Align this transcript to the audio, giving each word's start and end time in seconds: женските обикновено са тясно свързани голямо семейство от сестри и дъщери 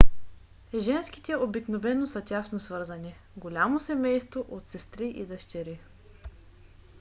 женските 0.79 1.35
обикновено 1.37 2.07
са 2.07 2.21
тясно 2.25 2.59
свързани 2.59 3.15
голямо 3.37 3.79
семейство 3.79 4.45
от 4.49 4.67
сестри 4.67 5.07
и 5.09 5.25
дъщери 5.25 5.79